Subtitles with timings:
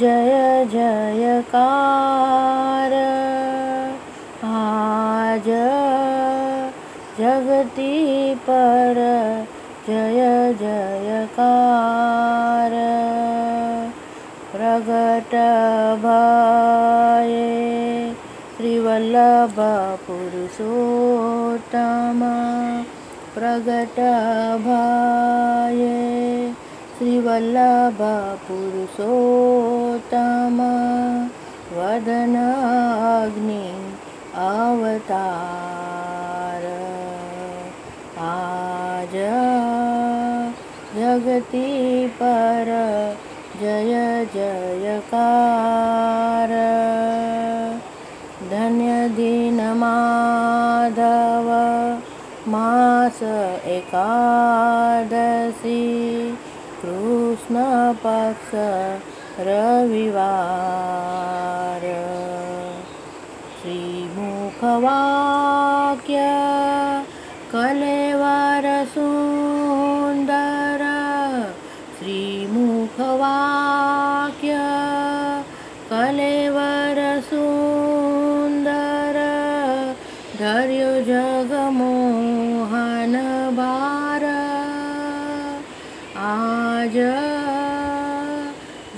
[0.00, 2.92] जय जयकार।
[4.44, 5.48] आज
[7.18, 7.94] जगति
[8.42, 9.00] पर
[9.88, 12.74] जय जयकार।
[14.52, 15.34] प्रगट
[16.04, 17.42] भये
[18.56, 19.58] श्रीवल्लभ
[20.06, 22.20] पुरुषोत्तम।
[23.34, 23.98] प्रगट
[24.60, 25.98] भये
[26.98, 28.00] श्रीवल्लभ
[28.48, 29.57] पुरुषोत्तम।
[31.72, 33.64] वदनाग्नि
[34.34, 36.64] अवतार।
[38.18, 39.14] आज
[40.96, 42.66] जगति पर
[43.60, 46.48] जय जयकार।
[48.50, 51.48] धन्य दिन माधव
[52.48, 53.22] मास
[53.64, 55.84] एकादशी।
[56.82, 57.54] कृष्ण
[58.06, 58.50] पक्ष
[59.40, 61.18] रविवार।
[63.58, 64.24] श्रीमुखवाक्य
[67.52, 70.82] कलेवर सुन्दर
[71.98, 72.96] श्रीमुखवाक्य
[75.92, 76.98] कलेवर
[77.30, 79.16] सुन्दर
[80.40, 83.14] धर्यो जगमोहन
[83.56, 84.24] भार
[86.26, 86.96] आज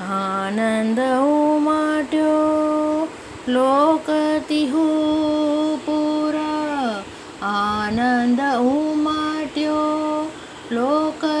[0.00, 2.34] आनंद उमाट्यो
[3.48, 4.86] लोकतिहु
[5.76, 6.52] पूरा।
[7.46, 8.83] आनंद उ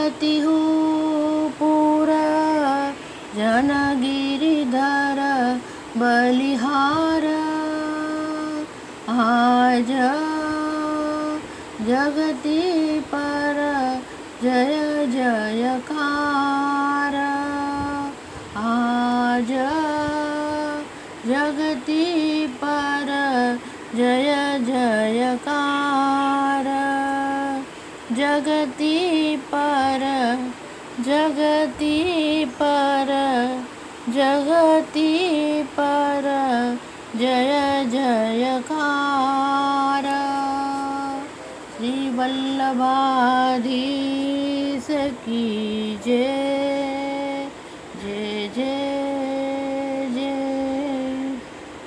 [0.04, 2.24] करती हूँ पूरा।
[3.36, 3.70] जन
[4.00, 5.20] गिरिधर
[5.96, 7.24] बलिहार।
[9.14, 9.90] आज
[11.88, 12.60] जगती
[13.14, 13.56] पर
[14.42, 17.16] जय जय कार
[18.64, 19.52] आज
[21.26, 22.04] जगती
[22.62, 23.08] पर
[23.96, 25.53] जय जयकार।
[28.12, 30.00] जगति पर
[31.00, 33.06] जगति पर
[34.08, 36.22] जगति पर
[37.16, 40.02] जय जयकार।
[41.76, 46.53] श्री वल्लभाधीश की जय।